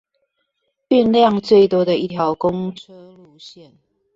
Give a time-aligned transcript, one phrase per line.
[0.89, 3.73] 運量最多的一條公車路線